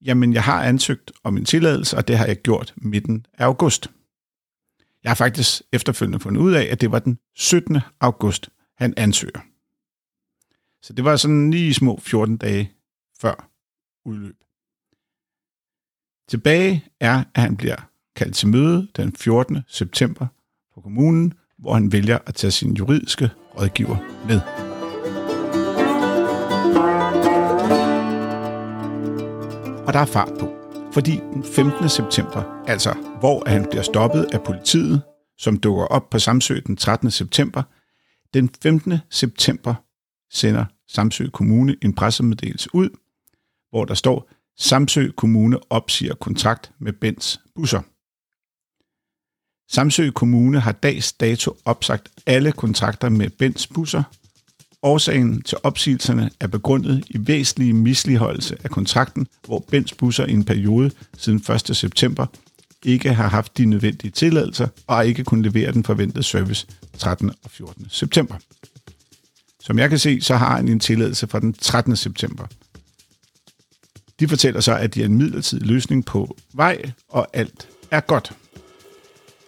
jamen, 0.00 0.32
jeg 0.32 0.42
har 0.42 0.62
ansøgt 0.62 1.12
om 1.24 1.36
en 1.36 1.44
tilladelse, 1.44 1.96
og 1.96 2.08
det 2.08 2.18
har 2.18 2.26
jeg 2.26 2.42
gjort 2.42 2.74
midten 2.76 3.26
af 3.34 3.44
august. 3.44 3.90
Jeg 5.02 5.10
har 5.10 5.14
faktisk 5.14 5.62
efterfølgende 5.72 6.20
fundet 6.20 6.40
ud 6.40 6.52
af, 6.54 6.68
at 6.70 6.80
det 6.80 6.92
var 6.92 6.98
den 6.98 7.18
17. 7.34 7.78
august, 8.00 8.48
han 8.78 8.94
ansøger. 8.96 9.40
Så 10.82 10.92
det 10.92 11.04
var 11.04 11.16
sådan 11.16 11.50
lige 11.50 11.74
små 11.74 11.98
14 12.02 12.36
dage 12.36 12.72
før 13.20 13.50
udløb. 14.04 14.36
Tilbage 16.28 16.84
er, 17.00 17.24
at 17.34 17.42
han 17.42 17.56
bliver 17.56 17.76
kaldt 18.16 18.34
til 18.34 18.48
møde 18.48 18.88
den 18.96 19.16
14. 19.16 19.58
september 19.68 20.26
på 20.74 20.80
kommunen, 20.80 21.32
hvor 21.58 21.74
han 21.74 21.92
vælger 21.92 22.18
at 22.26 22.34
tage 22.34 22.50
sin 22.50 22.72
juridiske 22.72 23.30
rådgiver 23.58 23.96
med. 24.28 24.40
Og 29.86 29.92
der 29.92 30.00
er 30.00 30.06
fart 30.06 30.32
på, 30.40 30.56
fordi 30.92 31.20
den 31.32 31.44
15. 31.44 31.88
september, 31.88 32.64
altså 32.66 32.94
hvor 33.20 33.42
han 33.46 33.66
bliver 33.70 33.82
stoppet 33.82 34.26
af 34.32 34.42
politiet, 34.42 35.02
som 35.38 35.56
dukker 35.56 35.84
op 35.84 36.10
på 36.10 36.18
Samsø 36.18 36.60
den 36.66 36.76
13. 36.76 37.10
september, 37.10 37.62
den 38.34 38.50
15. 38.62 38.98
september 39.10 39.74
sender 40.32 40.64
Samsø 40.88 41.28
Kommune 41.28 41.76
en 41.82 41.94
pressemeddelelse 41.94 42.70
ud, 42.74 42.88
hvor 43.70 43.84
der 43.84 43.94
står, 43.94 44.30
Samsø 44.58 45.08
Kommune 45.16 45.58
opsiger 45.70 46.14
kontrakt 46.14 46.72
med 46.78 46.92
Bens 46.92 47.40
Busser. 47.54 47.80
Samsø 49.68 50.10
Kommune 50.10 50.60
har 50.60 50.72
dags 50.72 51.12
dato 51.12 51.56
opsagt 51.64 52.08
alle 52.26 52.52
kontrakter 52.52 53.08
med 53.08 53.30
Bens 53.30 53.66
Busser. 53.66 54.02
Årsagen 54.82 55.42
til 55.42 55.58
opsigelserne 55.62 56.30
er 56.40 56.46
begrundet 56.46 57.04
i 57.08 57.16
væsentlig 57.18 57.74
misligeholdelse 57.74 58.56
af 58.64 58.70
kontrakten, 58.70 59.26
hvor 59.46 59.64
Bens 59.70 59.92
Busser 59.92 60.26
i 60.26 60.32
en 60.32 60.44
periode 60.44 60.90
siden 61.18 61.42
1. 61.70 61.76
september 61.76 62.26
ikke 62.84 63.14
har 63.14 63.28
haft 63.28 63.58
de 63.58 63.64
nødvendige 63.64 64.10
tilladelser 64.10 64.68
og 64.86 65.06
ikke 65.06 65.24
kunne 65.24 65.42
levere 65.42 65.72
den 65.72 65.84
forventede 65.84 66.22
service 66.22 66.66
13. 66.98 67.30
og 67.44 67.50
14. 67.50 67.86
september. 67.90 68.34
Som 69.60 69.78
jeg 69.78 69.88
kan 69.88 69.98
se, 69.98 70.20
så 70.20 70.36
har 70.36 70.56
han 70.56 70.68
en 70.68 70.80
tilladelse 70.80 71.26
fra 71.26 71.40
den 71.40 71.52
13. 71.52 71.96
september. 71.96 72.46
De 74.20 74.28
fortæller 74.28 74.60
så, 74.60 74.74
at 74.74 74.94
de 74.94 75.00
er 75.00 75.04
en 75.04 75.18
midlertidig 75.18 75.66
løsning 75.66 76.04
på 76.04 76.36
vej, 76.54 76.90
og 77.08 77.28
alt 77.32 77.68
er 77.90 78.00
godt. 78.00 78.32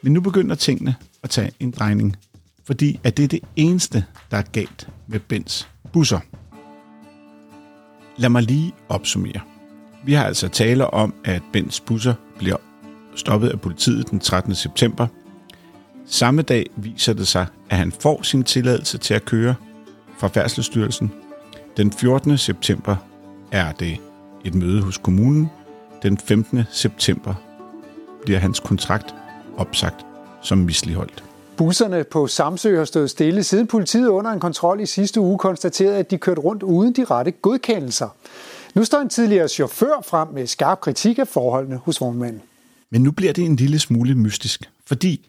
Men 0.02 0.12
nu 0.12 0.20
begynder 0.20 0.54
tingene 0.54 0.96
at 1.22 1.30
tage 1.30 1.52
en 1.60 1.70
drejning, 1.70 2.16
fordi 2.64 3.00
at 3.04 3.16
det 3.16 3.24
er 3.24 3.28
det 3.28 3.40
eneste, 3.56 4.04
der 4.30 4.36
er 4.36 4.42
galt 4.42 4.88
med 5.06 5.20
Bens 5.20 5.68
busser. 5.92 6.20
Lad 8.16 8.28
mig 8.28 8.42
lige 8.42 8.72
opsummere. 8.88 9.40
Vi 10.04 10.12
har 10.12 10.24
altså 10.24 10.48
tale 10.48 10.90
om, 10.90 11.14
at 11.24 11.42
Bens 11.52 11.80
busser 11.80 12.14
bliver 12.38 12.56
stoppet 13.14 13.48
af 13.48 13.60
politiet 13.60 14.10
den 14.10 14.20
13. 14.20 14.54
september. 14.54 15.06
Samme 16.06 16.42
dag 16.42 16.66
viser 16.76 17.12
det 17.12 17.28
sig, 17.28 17.46
at 17.70 17.76
han 17.76 17.92
får 17.92 18.22
sin 18.22 18.44
tilladelse 18.44 18.98
til 18.98 19.14
at 19.14 19.24
køre 19.24 19.54
fra 20.18 20.28
Færdselsstyrelsen. 20.28 21.12
Den 21.76 21.92
14. 21.92 22.38
september 22.38 22.96
er 23.52 23.72
det 23.72 23.96
et 24.44 24.54
møde 24.54 24.82
hos 24.82 24.98
kommunen. 24.98 25.48
Den 26.02 26.18
15. 26.18 26.62
september 26.70 27.34
bliver 28.24 28.38
hans 28.38 28.60
kontrakt 28.60 29.14
opsagt 29.58 30.06
som 30.42 30.58
misligeholdt. 30.58 31.24
Busserne 31.56 32.04
på 32.04 32.26
Samsø 32.26 32.76
har 32.76 32.84
stået 32.84 33.10
stille, 33.10 33.42
siden 33.42 33.66
politiet 33.66 34.08
under 34.08 34.30
en 34.30 34.40
kontrol 34.40 34.80
i 34.80 34.86
sidste 34.86 35.20
uge 35.20 35.38
konstaterede, 35.38 35.98
at 35.98 36.10
de 36.10 36.18
kørte 36.18 36.40
rundt 36.40 36.62
uden 36.62 36.92
de 36.92 37.04
rette 37.04 37.30
godkendelser. 37.30 38.08
Nu 38.74 38.84
står 38.84 38.98
en 38.98 39.08
tidligere 39.08 39.48
chauffør 39.48 40.04
frem 40.06 40.28
med 40.28 40.46
skarp 40.46 40.80
kritik 40.80 41.18
af 41.18 41.28
forholdene 41.28 41.76
hos 41.76 42.00
vognmanden. 42.00 42.42
Men 42.90 43.02
nu 43.02 43.10
bliver 43.10 43.32
det 43.32 43.44
en 43.44 43.56
lille 43.56 43.78
smule 43.78 44.14
mystisk, 44.14 44.70
fordi 44.86 45.28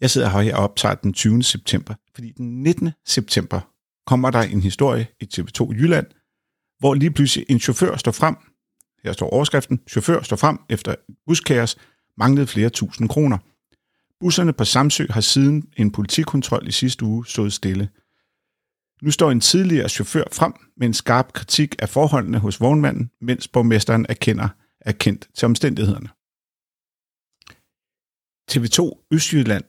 jeg 0.00 0.10
sidder 0.10 0.28
her 0.28 0.56
og 0.56 0.64
optager 0.64 0.94
den 0.94 1.12
20. 1.12 1.42
september, 1.42 1.94
fordi 2.14 2.32
den 2.32 2.62
19. 2.62 2.90
september 3.06 3.60
kommer 4.06 4.30
der 4.30 4.42
en 4.42 4.60
historie 4.60 5.06
i 5.20 5.28
TV2 5.34 5.72
Jylland, 5.72 6.06
hvor 6.78 6.94
lige 6.94 7.10
pludselig 7.10 7.46
en 7.48 7.60
chauffør 7.60 7.96
står 7.96 8.12
frem, 8.12 8.36
her 9.04 9.12
står 9.12 9.30
overskriften, 9.30 9.80
chauffør 9.88 10.22
står 10.22 10.36
frem 10.36 10.58
efter 10.68 10.94
buskaos, 11.26 11.76
manglede 12.18 12.46
flere 12.46 12.70
tusind 12.70 13.08
kroner. 13.08 13.38
Busserne 14.20 14.52
på 14.52 14.64
Samsø 14.64 15.06
har 15.10 15.20
siden 15.20 15.72
en 15.76 15.92
politikontrol 15.92 16.68
i 16.68 16.72
sidste 16.72 17.04
uge 17.04 17.26
stået 17.26 17.52
stille. 17.52 17.88
Nu 19.02 19.10
står 19.10 19.30
en 19.30 19.40
tidligere 19.40 19.88
chauffør 19.88 20.24
frem 20.32 20.52
med 20.76 20.86
en 20.86 20.94
skarp 20.94 21.32
kritik 21.32 21.76
af 21.78 21.88
forholdene 21.88 22.38
hos 22.38 22.60
vognmanden, 22.60 23.10
mens 23.20 23.48
borgmesteren 23.48 24.06
erkender 24.08 24.48
er 24.80 24.92
kendt 24.92 25.28
til 25.34 25.46
omstændighederne. 25.46 26.08
TV2 28.50 29.06
Østjylland 29.10 29.64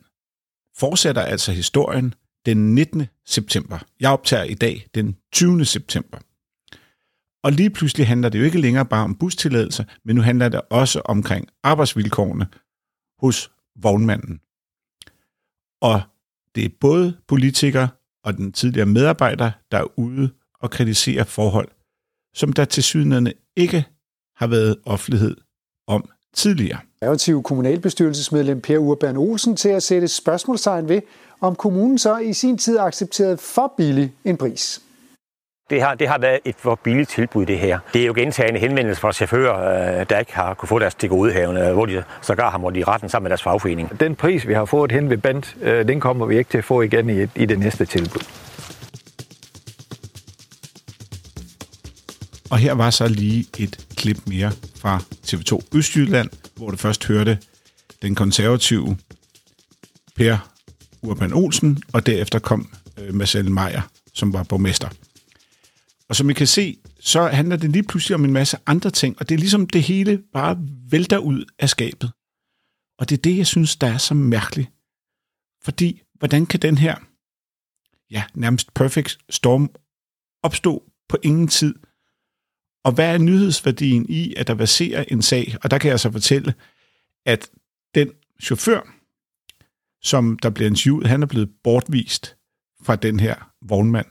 fortsætter 0.78 1.22
altså 1.22 1.52
historien 1.52 2.14
den 2.46 2.76
19. 2.76 3.06
september. 3.26 3.80
Jeg 4.00 4.12
optager 4.12 4.44
i 4.44 4.54
dag 4.54 4.88
den 4.96 5.18
20. 5.34 5.66
september. 5.66 6.18
Og 7.44 7.52
lige 7.52 7.70
pludselig 7.70 8.08
handler 8.08 8.30
det 8.30 8.40
jo 8.40 8.44
ikke 8.44 8.62
længere 8.62 8.86
bare 8.86 9.04
om 9.04 9.16
bustilladelser, 9.16 9.84
men 10.06 10.16
nu 10.16 10.22
handler 10.22 10.50
det 10.50 10.62
også 10.70 11.02
omkring 11.06 11.48
arbejdsvilkårene 11.64 12.48
hos 13.20 13.52
vognmanden. 13.76 14.40
Og 15.82 16.02
det 16.56 16.66
er 16.66 16.70
både 16.80 17.18
politikere 17.28 17.90
og 18.24 18.38
den 18.38 18.52
tidligere 18.52 18.86
medarbejder, 18.86 19.52
der 19.72 19.78
er 19.78 20.00
ude 20.00 20.30
og 20.60 20.72
kritiserer 20.72 21.24
forhold, 21.24 21.68
som 22.36 22.54
der 22.54 22.66
til 22.66 22.84
sydnerne 22.84 23.34
ikke 23.58 23.86
har 24.36 24.48
været 24.48 24.78
offentlighed 24.86 25.38
om 25.88 26.10
tidligere. 26.34 26.80
Konservativ 27.02 27.44
kommunalbestyrelsesmedlem 27.44 28.62
Per 28.62 28.78
Urban 28.78 29.18
Olsen 29.18 29.56
til 29.56 29.70
at 29.70 29.84
sætte 29.84 30.08
spørgsmålstegn 30.08 30.90
ved, 30.90 31.02
om 31.42 31.56
kommunen 31.56 31.98
så 31.98 32.18
i 32.18 32.34
sin 32.34 32.58
tid 32.58 32.78
accepterede 32.80 33.38
for 33.38 33.74
billig 33.78 34.14
en 34.26 34.38
pris. 34.38 34.82
Det 35.70 35.82
har, 35.82 35.96
det 35.96 36.08
har 36.08 36.18
været 36.18 36.40
et 36.46 36.56
for 36.58 36.80
billigt 36.84 37.10
tilbud, 37.10 37.46
det 37.46 37.60
her. 37.60 37.80
Det 37.94 38.02
er 38.02 38.06
jo 38.06 38.14
gentagende 38.14 38.60
henvendelser 38.60 39.02
fra 39.02 39.14
chauffører, 39.14 40.00
øh, 40.00 40.06
der 40.10 40.20
ikke 40.20 40.36
har 40.36 40.54
kunne 40.54 40.68
få 40.68 40.80
deres 40.80 40.96
tilgodehavende, 40.96 41.74
hvor 41.74 41.86
de 41.86 42.04
sågar 42.22 42.52
har 42.52 42.58
måttet 42.58 42.82
i 42.82 42.84
retten 42.84 43.10
sammen 43.10 43.24
med 43.24 43.30
deres 43.30 43.44
fagforening. 43.44 44.00
Den 44.00 44.16
pris, 44.16 44.48
vi 44.48 44.54
har 44.54 44.66
fået 44.66 44.92
hen 44.92 45.10
ved 45.10 45.18
Band, 45.18 45.44
øh, 45.62 45.88
den 45.88 46.00
kommer 46.00 46.26
vi 46.26 46.38
ikke 46.38 46.50
til 46.50 46.58
at 46.58 46.64
få 46.64 46.82
igen 46.82 47.10
i, 47.10 47.22
i 47.36 47.46
det 47.46 47.60
næste 47.60 47.86
tilbud. 47.86 48.22
Og 52.50 52.58
her 52.58 52.74
var 52.74 52.90
så 52.90 53.08
lige 53.08 53.46
et 53.58 53.86
klip 53.98 54.18
mere 54.28 54.52
fra 54.82 55.00
TV2 55.28 55.60
Østjylland, 55.76 56.30
hvor 56.56 56.70
det 56.70 56.80
først 56.80 57.08
hørte 57.08 57.38
den 58.02 58.16
konservative 58.16 58.98
Per 60.16 60.38
Urban 61.02 61.34
Olsen, 61.34 61.84
og 61.94 62.06
derefter 62.06 62.40
kom 62.40 62.70
øh, 62.98 63.14
Marcel 63.14 63.52
Meyer, 63.52 63.82
som 64.14 64.34
var 64.34 64.44
borgmester. 64.44 64.90
Og 66.10 66.16
som 66.16 66.30
I 66.30 66.34
kan 66.34 66.48
se, 66.48 66.78
så 67.00 67.28
handler 67.28 67.56
det 67.56 67.72
lige 67.72 67.84
pludselig 67.84 68.16
om 68.16 68.26
en 68.26 68.34
masse 68.34 68.58
andre 68.66 68.90
ting, 68.90 69.20
og 69.20 69.30
det 69.30 69.36
er 69.36 69.40
ligesom 69.40 69.68
det 69.68 69.84
hele 69.84 70.24
bare 70.34 70.58
vælter 70.92 71.18
ud 71.18 71.46
af 71.60 71.70
skabet. 71.70 72.12
Og 73.00 73.10
det 73.10 73.18
er 73.18 73.22
det, 73.22 73.38
jeg 73.38 73.48
synes, 73.48 73.76
der 73.76 73.88
er 73.88 73.98
så 73.98 74.14
mærkeligt. 74.14 74.70
Fordi, 75.64 76.02
hvordan 76.14 76.46
kan 76.46 76.60
den 76.60 76.78
her, 76.78 76.96
ja, 78.12 78.24
nærmest 78.34 78.74
perfect 78.74 79.18
storm 79.30 79.70
opstå 80.44 80.92
på 81.10 81.18
ingen 81.24 81.48
tid? 81.48 81.76
Og 82.84 82.92
hvad 82.92 83.14
er 83.14 83.18
nyhedsværdien 83.18 84.06
i, 84.10 84.34
at 84.38 84.48
der 84.48 84.56
baserer 84.56 85.04
en 85.08 85.22
sag? 85.22 85.56
Og 85.64 85.72
der 85.72 85.78
kan 85.78 85.92
jeg 85.92 86.00
så 86.00 86.12
fortælle, 86.12 86.54
at 87.26 87.50
den 87.96 88.12
chauffør, 88.42 88.96
som 90.02 90.40
der 90.40 90.50
bliver 90.50 90.70
interviewet, 90.70 91.08
han 91.08 91.22
er 91.22 91.28
blevet 91.28 91.50
bortvist 91.64 92.38
fra 92.82 92.96
den 92.96 93.20
her 93.20 93.52
vognmand 93.62 94.08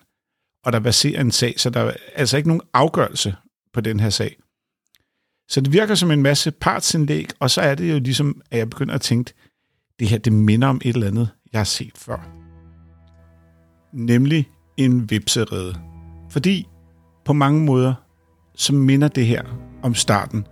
og 0.69 0.73
der 0.73 0.81
baserer 0.81 1.21
en 1.21 1.31
sag, 1.31 1.55
så 1.57 1.71
der 1.71 1.81
er 1.81 1.93
altså 2.15 2.37
ikke 2.37 2.49
nogen 2.49 2.63
afgørelse 2.73 3.35
på 3.73 3.81
den 3.81 4.01
her 4.01 4.11
sag. 4.11 4.37
Så 5.49 5.61
det 5.61 5.73
virker 5.73 5.95
som 5.95 6.11
en 6.11 6.23
masse 6.23 6.51
partsindlæg, 6.51 7.29
og 7.41 7.51
så 7.51 7.61
er 7.61 7.75
det 7.75 7.93
jo 7.93 7.99
ligesom, 7.99 8.43
at 8.51 8.59
jeg 8.59 8.71
begynder 8.71 8.95
at 8.95 9.01
tænke, 9.01 9.33
det 9.99 10.09
her, 10.09 10.19
det 10.19 10.33
minder 10.33 10.69
om 10.69 10.81
et 10.85 10.95
eller 10.95 11.07
andet, 11.07 11.29
jeg 11.53 11.59
har 11.59 11.65
set 11.65 11.93
før. 11.97 12.29
Nemlig 13.93 14.49
en 14.77 15.11
vipserede. 15.11 15.75
Fordi 16.31 16.69
på 17.25 17.33
mange 17.33 17.65
måder, 17.65 17.95
så 18.55 18.75
minder 18.75 19.09
det 19.09 19.27
her 19.27 19.43
om 19.83 19.95
starten 19.95 20.47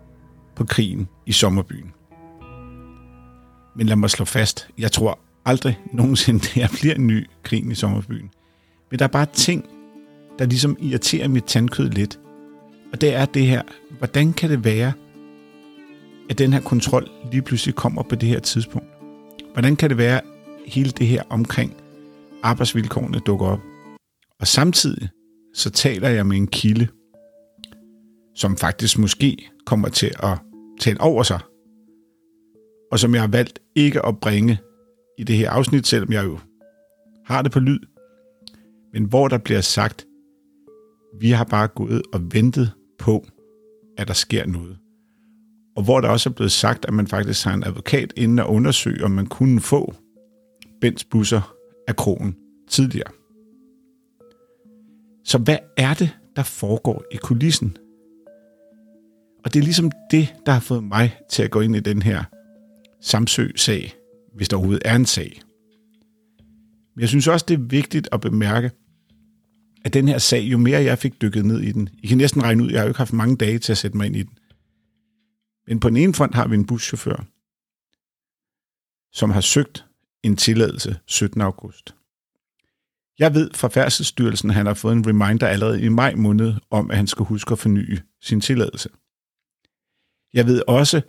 på 0.57 0.65
krigen 0.65 1.09
i 1.27 1.33
sommerbyen. 1.33 1.93
Men 3.77 3.87
lad 3.87 3.97
mig 3.97 4.11
slå 4.11 4.25
fast, 4.25 4.69
jeg 4.79 4.93
tror 4.93 5.19
aldrig 5.45 5.79
nogensinde, 5.93 6.41
det 6.45 6.49
her 6.49 6.69
bliver 6.81 6.95
en 6.95 7.07
ny 7.07 7.27
krig 7.43 7.71
i 7.71 7.75
sommerbyen. 7.75 8.31
Men 8.91 8.99
der 8.99 9.05
er 9.05 9.09
bare 9.09 9.27
ting, 9.27 9.65
der 10.39 10.47
ligesom 10.47 10.77
irriterer 10.81 11.29
mit 11.29 11.45
tandkød 11.45 11.91
lidt. 11.91 12.21
Og 12.93 13.01
det 13.01 13.15
er 13.15 13.25
det 13.25 13.47
her, 13.47 13.63
hvordan 13.99 14.33
kan 14.33 14.51
det 14.51 14.65
være, 14.65 14.93
at 16.31 16.39
den 16.39 16.53
her 16.53 16.61
kontrol 16.61 17.09
lige 17.33 17.43
pludselig 17.43 17.75
kommer 17.75 18.03
på 18.03 18.15
det 18.15 18.29
her 18.29 18.41
tidspunkt? 18.41 18.89
Hvordan 19.53 19.77
kan 19.77 19.91
det 19.91 19.99
være, 19.99 20.17
at 20.17 20.25
hele 20.67 20.91
det 20.91 21.07
her 21.07 21.23
omkring 21.31 21.77
arbejdsvilkårene 22.43 23.19
dukker 23.19 23.47
op? 23.47 23.61
Og 24.41 24.47
samtidig 24.47 25.09
så 25.55 25.71
taler 25.71 26.09
jeg 26.09 26.27
med 26.27 26.37
en 26.37 26.47
kilde, 26.47 26.89
som 28.35 28.57
faktisk 28.57 28.99
måske 28.99 29.51
kommer 29.67 29.89
til 29.89 30.13
at 30.19 30.39
tale 30.81 31.01
over 31.01 31.23
sig, 31.23 31.41
og 32.93 32.99
som 32.99 33.15
jeg 33.15 33.23
har 33.23 33.29
valgt 33.29 33.59
ikke 33.75 34.07
at 34.07 34.21
bringe 34.21 34.59
i 35.19 35.25
det 35.25 35.37
her 35.37 35.51
afsnit, 35.51 35.87
selvom 35.87 36.13
jeg 36.13 36.25
jo 36.25 36.39
har 37.25 37.43
det 37.43 37.53
på 37.53 37.61
lyd, 37.61 37.81
men 38.93 39.05
hvor 39.05 39.29
der 39.29 39.39
bliver 39.39 39.61
sagt, 39.61 40.07
vi 41.21 41.31
har 41.31 41.45
bare 41.45 41.69
gået 41.69 42.03
og 42.13 42.33
ventet 42.33 42.73
på, 42.99 43.27
at 43.99 44.09
der 44.09 44.15
sker 44.15 44.47
noget. 44.47 44.79
Og 45.77 45.85
hvor 45.85 46.01
der 46.01 46.09
også 46.09 46.29
er 46.29 46.35
blevet 46.35 46.53
sagt, 46.53 46.85
at 46.85 46.95
man 46.95 47.07
faktisk 47.07 47.45
har 47.45 47.55
en 47.55 47.65
advokat 47.65 48.13
inden 48.17 48.39
at 48.39 48.47
undersøge, 48.47 49.05
om 49.05 49.11
man 49.11 49.27
kunne 49.27 49.61
få 49.61 49.95
Bens 50.81 51.05
busser 51.05 51.55
af 51.89 51.97
krogen 51.97 52.37
tidligere. 52.69 53.11
Så 55.25 55.39
hvad 55.39 55.59
er 55.77 55.95
det, 55.95 56.11
der 56.37 56.43
foregår 56.43 57.05
i 57.13 57.17
kulissen? 57.17 57.77
Og 59.45 59.55
det 59.55 59.61
er 59.61 59.65
ligesom 59.65 59.91
det, 60.11 60.35
der 60.47 60.53
har 60.53 60.61
fået 60.61 60.85
mig 60.85 61.17
til 61.31 61.43
at 61.43 61.51
gå 61.51 61.61
ind 61.61 61.77
i 61.77 61.81
den 61.81 62.03
her 62.03 62.25
Samsø-sag, 63.01 63.95
hvis 64.35 64.49
der 64.49 64.57
overhovedet 64.57 64.83
er 64.85 64.97
en 64.97 65.07
sag. 65.07 65.43
Men 66.95 67.01
jeg 67.01 67.09
synes 67.09 67.29
også, 67.29 67.45
det 67.49 67.55
er 67.55 67.69
vigtigt 67.69 68.09
at 68.13 68.21
bemærke, 68.21 68.71
at 69.85 69.95
den 69.95 70.09
her 70.09 70.19
sag, 70.19 70.43
jo 70.43 70.59
mere 70.59 70.83
jeg 70.83 70.99
fik 70.99 71.23
dykket 71.23 71.45
ned 71.45 71.61
i 71.61 71.73
den, 71.73 71.89
I 72.03 72.07
kan 72.07 72.19
næsten 72.19 72.43
regne 72.43 72.63
ud, 72.63 72.71
jeg 72.71 72.79
har 72.81 72.85
jo 72.85 72.91
ikke 72.91 72.99
haft 72.99 73.13
mange 73.13 73.37
dage 73.37 73.59
til 73.59 73.73
at 73.73 73.79
sætte 73.79 73.97
mig 73.97 74.07
ind 74.07 74.17
i 74.17 74.23
den. 74.23 74.39
Men 75.67 75.81
på 75.81 75.89
den 75.89 75.97
ene 75.97 76.15
front 76.15 76.35
har 76.35 76.49
vi 76.49 76.55
en 76.55 76.67
buschauffør, 76.67 77.25
som 79.13 79.31
har 79.31 79.41
søgt 79.41 79.87
en 80.23 80.37
tilladelse 80.37 80.99
17. 81.07 81.41
august. 81.41 81.95
Jeg 83.19 83.35
ved 83.35 83.51
fra 83.55 83.69
Færdselsstyrelsen, 83.69 84.51
at 84.51 84.57
han 84.57 84.67
har 84.67 84.75
fået 84.75 84.93
en 84.93 85.07
reminder 85.07 85.47
allerede 85.47 85.83
i 85.83 85.89
maj 85.89 86.15
måned 86.15 86.55
om, 86.71 86.91
at 86.91 86.97
han 86.97 87.07
skal 87.07 87.25
huske 87.25 87.53
at 87.53 87.59
forny 87.59 87.99
sin 88.23 88.41
tilladelse. 88.41 88.89
Jeg 90.35 90.47
ved 90.47 90.63
også, 90.67 91.03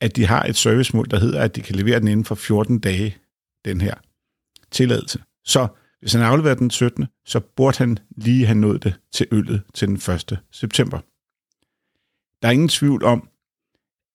at 0.00 0.16
de 0.16 0.26
har 0.26 0.44
et 0.44 0.56
servicemål, 0.56 1.10
der 1.10 1.18
hedder, 1.18 1.40
at 1.42 1.56
de 1.56 1.62
kan 1.62 1.76
levere 1.76 2.00
den 2.00 2.08
inden 2.08 2.24
for 2.24 2.34
14 2.34 2.78
dage, 2.78 3.16
den 3.64 3.80
her 3.80 3.94
tilladelse. 4.70 5.22
Så 5.44 5.68
hvis 6.02 6.12
han 6.12 6.22
afleverede 6.22 6.58
den 6.58 6.70
17., 6.70 7.06
så 7.26 7.40
burde 7.56 7.78
han 7.78 7.98
lige 8.16 8.46
have 8.46 8.58
nået 8.58 8.84
det 8.84 8.94
til 9.12 9.26
øllet 9.32 9.62
til 9.74 9.88
den 9.88 9.96
1. 9.96 10.38
september. 10.52 10.98
Der 12.42 12.48
er 12.48 12.52
ingen 12.52 12.68
tvivl 12.68 13.04
om, 13.04 13.28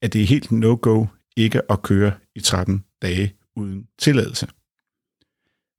at 0.01 0.13
det 0.13 0.21
er 0.21 0.25
helt 0.25 0.51
no-go 0.51 1.05
ikke 1.37 1.71
at 1.71 1.81
køre 1.81 2.11
i 2.35 2.39
13 2.39 2.83
dage 3.01 3.35
uden 3.55 3.87
tilladelse. 3.99 4.47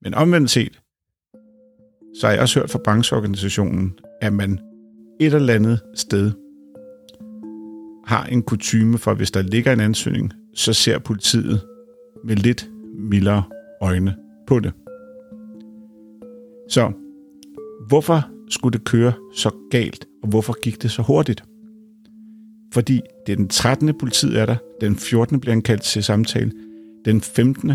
Men 0.02 0.14
omvendt 0.14 0.50
set, 0.50 0.80
så 2.20 2.26
har 2.26 2.32
jeg 2.32 2.42
også 2.42 2.60
hørt 2.60 2.70
fra 2.70 2.80
brancheorganisationen, 2.84 3.98
at 4.20 4.32
man 4.32 4.60
et 5.20 5.34
eller 5.34 5.54
andet 5.54 5.80
sted 5.94 6.32
har 8.06 8.24
en 8.24 8.42
kutyme 8.42 8.98
for, 8.98 9.14
hvis 9.14 9.30
der 9.30 9.42
ligger 9.42 9.72
en 9.72 9.80
ansøgning, 9.80 10.32
så 10.54 10.72
ser 10.72 10.98
politiet 10.98 11.66
med 12.24 12.36
lidt 12.36 12.68
mildere 12.98 13.44
øjne 13.80 14.16
på 14.46 14.60
det. 14.60 14.72
Så 16.68 16.92
hvorfor 17.88 18.30
skulle 18.50 18.78
det 18.78 18.86
køre 18.86 19.12
så 19.34 19.50
galt, 19.70 20.06
og 20.22 20.28
hvorfor 20.28 20.60
gik 20.62 20.82
det 20.82 20.90
så 20.90 21.02
hurtigt? 21.02 21.44
Fordi 22.72 23.00
det 23.26 23.32
er 23.32 23.36
den 23.36 23.48
13. 23.48 23.98
politiet 23.98 24.38
er 24.38 24.46
der, 24.46 24.56
den 24.80 24.96
14. 24.96 25.40
bliver 25.40 25.54
han 25.54 25.62
kaldt 25.62 25.82
til 25.82 26.04
samtale, 26.04 26.52
den 27.04 27.20
15. 27.20 27.72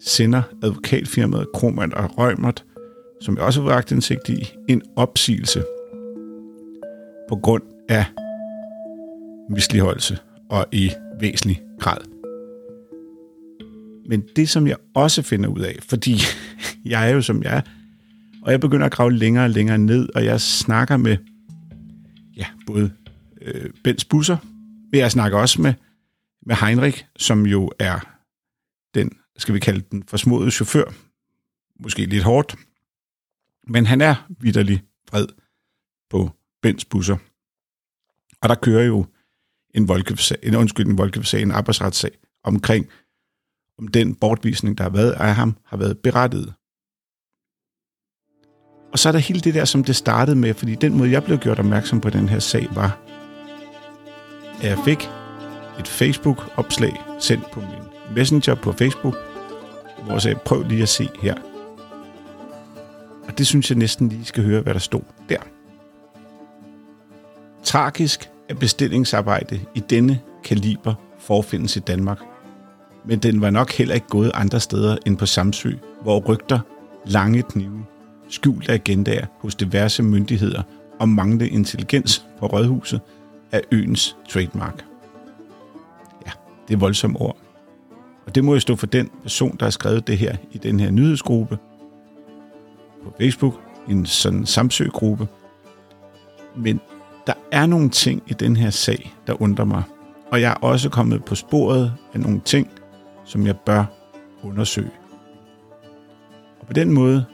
sender 0.00 0.42
advokatfirmaet 0.62 1.46
Kromand 1.54 1.92
og 1.92 2.18
Rømert, 2.18 2.64
som 3.20 3.36
jeg 3.36 3.44
også 3.44 3.60
har 3.60 3.68
været 3.68 3.90
indsigt 3.90 4.28
i, 4.28 4.52
en 4.68 4.82
opsigelse 4.96 5.64
på 7.28 7.36
grund 7.36 7.62
af 7.88 8.04
misligeholdelse 9.50 10.18
og 10.50 10.66
i 10.72 10.90
væsentlig 11.20 11.62
grad. 11.80 11.98
Men 14.08 14.22
det, 14.36 14.48
som 14.48 14.66
jeg 14.66 14.76
også 14.94 15.22
finder 15.22 15.48
ud 15.48 15.60
af, 15.60 15.78
fordi 15.82 16.16
jeg 16.84 17.10
er 17.10 17.14
jo 17.14 17.22
som 17.22 17.42
jeg 17.42 17.56
er, 17.56 17.60
og 18.44 18.52
jeg 18.52 18.60
begynder 18.60 18.86
at 18.86 18.92
grave 18.92 19.12
længere 19.12 19.44
og 19.44 19.50
længere 19.50 19.78
ned, 19.78 20.08
og 20.14 20.24
jeg 20.24 20.40
snakker 20.40 20.96
med 20.96 21.16
ja, 22.36 22.46
både 22.66 22.92
øh, 23.40 23.70
Bens 23.84 24.04
Busser, 24.04 24.36
men 24.92 25.00
jeg 25.00 25.12
snakker 25.12 25.38
også 25.38 25.62
med, 25.62 25.74
med 26.46 26.56
Heinrich, 26.56 27.04
som 27.16 27.46
jo 27.46 27.72
er 27.78 28.18
den, 28.94 29.10
skal 29.36 29.54
vi 29.54 29.60
kalde 29.60 29.80
den, 29.90 30.02
forsmodede 30.02 30.50
chauffør. 30.50 30.84
Måske 31.82 32.06
lidt 32.06 32.24
hårdt, 32.24 32.56
men 33.66 33.86
han 33.86 34.00
er 34.00 34.28
vidderlig 34.40 34.82
vred 35.10 35.26
på 36.10 36.30
Bens 36.62 36.84
Busser. 36.84 37.16
Og 38.42 38.48
der 38.48 38.54
kører 38.54 38.84
jo 38.84 39.06
en, 39.74 39.88
voldgiftsag, 39.88 40.38
en, 40.42 40.54
undskyld, 40.54 40.86
en 40.86 40.98
voldgiftsag, 40.98 41.42
en 41.42 41.50
arbejdsretssag 41.50 42.10
omkring, 42.42 42.86
om 43.78 43.88
den 43.88 44.14
bortvisning, 44.14 44.78
der 44.78 44.84
har 44.84 44.90
været 44.90 45.12
af 45.12 45.34
ham, 45.34 45.56
har 45.64 45.76
været 45.76 45.98
berettiget. 45.98 46.54
Og 48.94 48.98
så 48.98 49.08
er 49.08 49.12
der 49.12 49.18
hele 49.18 49.40
det 49.40 49.54
der, 49.54 49.64
som 49.64 49.84
det 49.84 49.96
startede 49.96 50.36
med, 50.36 50.54
fordi 50.54 50.74
den 50.74 50.98
måde, 50.98 51.10
jeg 51.10 51.24
blev 51.24 51.38
gjort 51.38 51.58
opmærksom 51.58 52.00
på 52.00 52.10
den 52.10 52.28
her 52.28 52.38
sag, 52.38 52.68
var, 52.74 52.98
at 54.62 54.68
jeg 54.68 54.78
fik 54.84 55.10
et 55.78 55.88
Facebook-opslag 55.88 57.02
sendt 57.20 57.50
på 57.50 57.60
min 57.60 58.14
messenger 58.14 58.54
på 58.54 58.72
Facebook, 58.72 59.14
hvor 60.04 60.12
jeg 60.12 60.22
sagde, 60.22 60.38
prøv 60.44 60.62
lige 60.62 60.82
at 60.82 60.88
se 60.88 61.08
her. 61.22 61.34
Og 63.28 63.38
det 63.38 63.46
synes 63.46 63.70
jeg 63.70 63.78
næsten 63.78 64.08
lige 64.08 64.24
skal 64.24 64.44
høre, 64.44 64.60
hvad 64.60 64.74
der 64.74 64.80
stod 64.80 65.02
der. 65.28 65.38
Tragisk 67.62 68.30
at 68.48 68.58
bestillingsarbejde 68.58 69.60
i 69.74 69.80
denne 69.80 70.20
kaliber 70.44 70.94
forfindes 71.18 71.76
i 71.76 71.80
Danmark. 71.80 72.18
Men 73.04 73.18
den 73.18 73.40
var 73.40 73.50
nok 73.50 73.72
heller 73.72 73.94
ikke 73.94 74.08
gået 74.08 74.30
andre 74.34 74.60
steder 74.60 74.96
end 75.06 75.16
på 75.16 75.26
Samsø, 75.26 75.72
hvor 76.02 76.20
rygter, 76.20 76.60
lange 77.06 77.42
knive, 77.42 77.84
skjulte 78.34 78.72
agendaer 78.72 79.26
hos 79.40 79.54
diverse 79.54 80.02
myndigheder 80.02 80.62
og 81.00 81.08
manglende 81.08 81.48
intelligens 81.48 82.26
på 82.38 82.46
rådhuset 82.46 83.00
er 83.52 83.60
øens 83.72 84.16
trademark. 84.28 84.84
Ja, 86.26 86.30
det 86.68 86.74
er 86.74 86.78
voldsomme 86.78 87.20
ord. 87.20 87.36
Og 88.26 88.34
det 88.34 88.44
må 88.44 88.54
jo 88.54 88.60
stå 88.60 88.76
for 88.76 88.86
den 88.86 89.10
person, 89.22 89.56
der 89.60 89.66
har 89.66 89.70
skrevet 89.70 90.06
det 90.06 90.18
her 90.18 90.36
i 90.52 90.58
den 90.58 90.80
her 90.80 90.90
nyhedsgruppe 90.90 91.58
på 93.04 93.14
Facebook, 93.20 93.60
en 93.88 94.06
sådan 94.06 94.46
Samsø-gruppe. 94.46 95.28
Men 96.56 96.80
der 97.26 97.34
er 97.52 97.66
nogle 97.66 97.90
ting 97.90 98.22
i 98.26 98.32
den 98.32 98.56
her 98.56 98.70
sag, 98.70 99.14
der 99.26 99.42
undrer 99.42 99.64
mig. 99.64 99.82
Og 100.30 100.40
jeg 100.40 100.50
er 100.50 100.66
også 100.66 100.88
kommet 100.88 101.24
på 101.24 101.34
sporet 101.34 101.92
af 102.14 102.20
nogle 102.20 102.40
ting, 102.44 102.70
som 103.24 103.46
jeg 103.46 103.56
bør 103.58 103.84
undersøge. 104.42 104.90
Og 106.60 106.66
på 106.66 106.72
den 106.72 106.92
måde, 106.92 107.24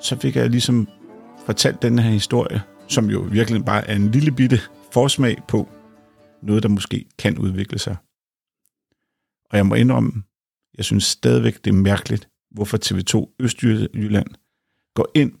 så 0.00 0.18
fik 0.20 0.36
jeg 0.36 0.50
ligesom 0.50 0.88
fortalt 1.46 1.82
den 1.82 1.98
her 1.98 2.10
historie, 2.10 2.62
som 2.88 3.10
jo 3.10 3.20
virkelig 3.20 3.64
bare 3.64 3.88
er 3.88 3.96
en 3.96 4.10
lille 4.10 4.32
bitte 4.32 4.60
forsmag 4.92 5.36
på 5.48 5.68
noget, 6.42 6.62
der 6.62 6.68
måske 6.68 7.04
kan 7.18 7.38
udvikle 7.38 7.78
sig. 7.78 7.96
Og 9.50 9.56
jeg 9.56 9.66
må 9.66 9.74
indrømme, 9.74 10.22
jeg 10.76 10.84
synes 10.84 11.04
stadigvæk, 11.04 11.64
det 11.64 11.70
er 11.70 11.74
mærkeligt, 11.74 12.28
hvorfor 12.50 12.78
TV2 12.78 13.36
Østjylland 13.40 14.28
går 14.94 15.10
ind. 15.14 15.32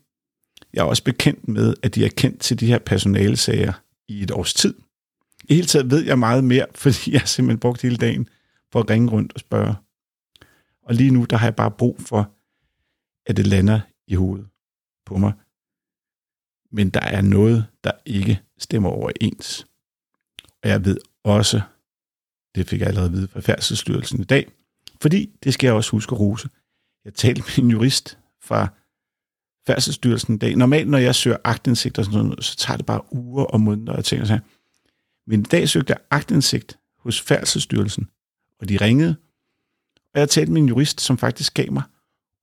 Jeg 0.72 0.80
er 0.80 0.84
også 0.84 1.04
bekendt 1.04 1.48
med, 1.48 1.74
at 1.82 1.94
de 1.94 2.04
er 2.04 2.08
kendt 2.08 2.40
til 2.40 2.60
de 2.60 2.66
her 2.66 2.78
personalesager 2.78 3.72
i 4.08 4.22
et 4.22 4.30
års 4.30 4.54
tid. 4.54 4.74
I 5.44 5.54
hele 5.54 5.66
taget 5.66 5.90
ved 5.90 6.04
jeg 6.04 6.18
meget 6.18 6.44
mere, 6.44 6.66
fordi 6.82 7.12
jeg 7.12 7.20
har 7.20 7.26
simpelthen 7.26 7.60
brugt 7.60 7.82
hele 7.82 7.96
dagen 7.96 8.28
for 8.72 8.80
at 8.80 8.90
ringe 8.90 9.10
rundt 9.10 9.32
og 9.32 9.40
spørge. 9.40 9.74
Og 10.82 10.94
lige 10.94 11.10
nu, 11.10 11.24
der 11.24 11.36
har 11.36 11.46
jeg 11.46 11.56
bare 11.56 11.70
brug 11.70 12.00
for, 12.00 12.34
at 13.26 13.36
det 13.36 13.46
lander 13.46 13.80
i 14.08 14.14
hovedet 14.14 14.48
på 15.06 15.16
mig. 15.16 15.32
Men 16.70 16.90
der 16.90 17.00
er 17.00 17.20
noget, 17.20 17.66
der 17.84 17.92
ikke 18.06 18.40
stemmer 18.58 18.90
overens. 18.90 19.66
Og 20.62 20.68
jeg 20.68 20.84
ved 20.84 20.98
også, 21.24 21.60
det 22.54 22.68
fik 22.68 22.80
jeg 22.80 22.88
allerede 22.88 23.08
at 23.08 23.12
vide 23.12 23.28
fra 23.28 23.40
Færdselsstyrelsen 23.40 24.20
i 24.20 24.24
dag, 24.24 24.52
fordi 25.00 25.30
det 25.44 25.54
skal 25.54 25.66
jeg 25.66 25.74
også 25.74 25.90
huske 25.90 26.14
at 26.14 26.20
rose. 26.20 26.48
Jeg 27.04 27.14
talte 27.14 27.42
med 27.42 27.64
en 27.64 27.70
jurist 27.70 28.18
fra 28.42 28.68
Færdselsstyrelsen 29.66 30.34
i 30.34 30.38
dag. 30.38 30.56
Normalt, 30.56 30.88
når 30.88 30.98
jeg 30.98 31.14
søger 31.14 31.36
agtindsigt 31.44 31.98
og 31.98 32.04
sådan 32.04 32.24
noget, 32.24 32.44
så 32.44 32.56
tager 32.56 32.76
det 32.76 32.86
bare 32.86 33.14
uger 33.14 33.44
og 33.44 33.60
måneder 33.60 33.92
og 33.92 34.04
ting 34.04 34.20
og 34.20 34.26
så. 34.26 34.38
Men 35.26 35.40
i 35.40 35.42
dag 35.42 35.68
søgte 35.68 35.90
jeg 35.90 36.00
agtindsigt 36.10 36.78
hos 36.98 37.20
Færdselsstyrelsen, 37.20 38.08
og 38.60 38.68
de 38.68 38.76
ringede, 38.76 39.16
og 40.14 40.20
jeg 40.20 40.28
talte 40.28 40.52
med 40.52 40.62
en 40.62 40.68
jurist, 40.68 41.00
som 41.00 41.18
faktisk 41.18 41.54
gav 41.54 41.72
mig 41.72 41.82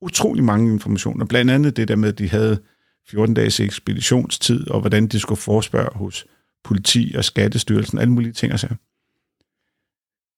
utrolig 0.06 0.44
mange 0.44 0.72
informationer. 0.72 1.24
Blandt 1.24 1.50
andet 1.50 1.76
det 1.76 1.88
der 1.88 1.96
med, 1.96 2.08
at 2.08 2.18
de 2.18 2.28
havde 2.28 2.62
14 3.06 3.34
dages 3.34 3.60
ekspeditionstid, 3.60 4.70
og 4.70 4.80
hvordan 4.80 5.08
de 5.08 5.20
skulle 5.20 5.40
forspørge 5.40 5.98
hos 5.98 6.26
politi 6.64 7.14
og 7.16 7.24
skattestyrelsen, 7.24 7.98
alle 7.98 8.12
mulige 8.12 8.32
ting 8.32 8.52
og 8.52 8.60
så. 8.60 8.74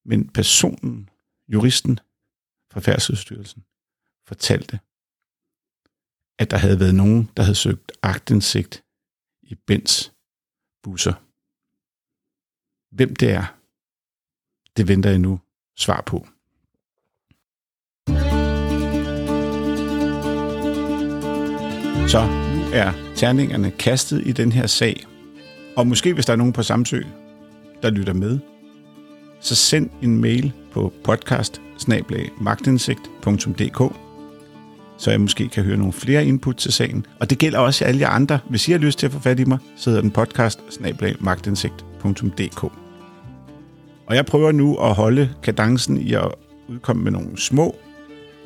Men 0.05 0.29
personen, 0.29 1.09
juristen 1.49 1.99
fra 2.73 2.81
Færdselsstyrelsen, 2.81 3.65
fortalte, 4.27 4.81
at 6.39 6.51
der 6.51 6.57
havde 6.57 6.81
været 6.81 6.95
nogen, 6.95 7.31
der 7.37 7.43
havde 7.43 7.55
søgt 7.55 7.93
agtindsigt 8.03 8.85
i 9.43 9.55
Bens 9.55 10.13
busser. 10.83 11.15
Hvem 12.95 13.17
det 13.17 13.31
er, 13.31 13.59
det 14.77 14.89
venter 14.89 15.11
jeg 15.11 15.19
nu 15.19 15.41
svar 15.77 16.01
på. 16.07 16.27
Så 22.09 22.27
nu 22.27 22.63
er 22.73 22.93
terningerne 23.17 23.71
kastet 23.71 24.23
i 24.27 24.33
den 24.33 24.53
her 24.53 24.67
sag. 24.67 25.07
Og 25.77 25.87
måske 25.87 26.15
hvis 26.15 26.27
der 26.27 26.33
er 26.33 26.37
nogen 26.37 26.53
på 26.53 26.63
Samsø, 26.63 27.03
der 27.83 27.91
lytter 27.91 28.13
med, 28.13 28.39
så 29.41 29.55
send 29.55 29.91
en 30.03 30.21
mail 30.21 30.53
på 30.73 30.93
podcast 31.05 31.61
så 34.99 35.11
jeg 35.11 35.21
måske 35.21 35.49
kan 35.49 35.65
høre 35.65 35.77
nogle 35.77 35.93
flere 35.93 36.27
input 36.27 36.57
til 36.57 36.73
sagen. 36.73 37.07
Og 37.21 37.31
det 37.31 37.39
gælder 37.39 37.59
også 37.59 37.85
alle 37.85 38.01
jer 38.01 38.09
andre. 38.09 38.39
Hvis 38.51 38.69
I 38.69 38.73
har 38.73 38.79
lyst 38.79 38.99
til 38.99 39.07
at 39.07 39.13
få 39.13 39.19
fat 39.21 39.41
i 39.41 39.45
mig, 39.45 39.59
så 39.77 39.91
hedder 39.91 40.03
den 40.03 40.11
podcast 40.11 40.61
Og 44.07 44.17
jeg 44.17 44.27
prøver 44.27 44.53
nu 44.53 44.77
at 44.77 44.95
holde 44.95 45.31
kadencen 45.43 46.01
i 46.01 46.13
at 46.13 46.29
udkomme 46.69 47.03
med 47.03 47.13
nogle 47.13 47.41
små 47.41 47.77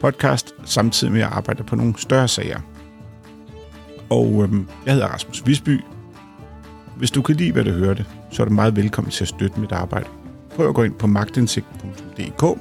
podcast, 0.01 0.55
samtidig 0.65 1.13
med 1.13 1.21
at 1.21 1.27
jeg 1.27 1.37
arbejder 1.37 1.65
på 1.65 1.77
nogle 1.77 1.95
større 1.97 2.29
sager. 2.29 2.61
Og 4.13 4.43
øhm, 4.43 4.69
jeg 4.87 4.95
hedder 4.95 5.09
Rasmus 5.09 5.47
Visby. 5.47 5.81
Hvis 6.97 7.11
du 7.11 7.23
kan 7.23 7.37
lide, 7.37 7.53
hvad 7.53 7.65
du 7.65 7.71
hørte, 7.71 8.07
så 8.31 8.43
er 8.43 8.47
du 8.47 8.53
meget 8.53 8.77
velkommen 8.77 9.11
til 9.11 9.25
at 9.25 9.29
støtte 9.29 9.61
mit 9.61 9.73
arbejde. 9.73 10.07
Prøv 10.57 10.69
at 10.69 10.75
gå 10.75 10.83
ind 10.83 10.95
på 10.95 11.07
magtindsigt.dk. 11.07 12.43
Og 12.43 12.59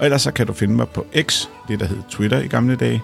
ellers 0.00 0.22
så 0.22 0.32
kan 0.32 0.46
du 0.46 0.52
finde 0.52 0.74
mig 0.74 0.88
på 0.88 1.06
X, 1.22 1.46
det 1.68 1.80
der 1.80 1.86
hed 1.86 1.98
Twitter 2.10 2.38
i 2.38 2.46
gamle 2.46 2.76
dage, 2.76 3.02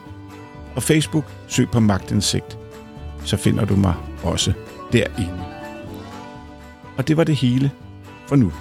og 0.74 0.83
Facebook, 0.83 1.24
søg 1.48 1.68
på 1.70 1.81
magtindsigt. 1.81 2.59
Så 3.24 3.37
finder 3.37 3.64
du 3.64 3.76
mig 3.76 3.94
også 4.22 4.52
derinde. 4.92 5.44
Og 6.96 7.09
det 7.09 7.16
var 7.16 7.24
det 7.24 7.37
hele 7.37 7.70
for 8.26 8.37
nu. 8.37 8.52